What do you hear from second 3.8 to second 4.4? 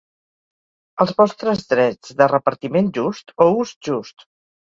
just.